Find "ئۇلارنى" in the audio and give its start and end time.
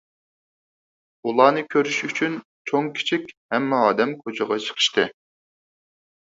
1.27-1.63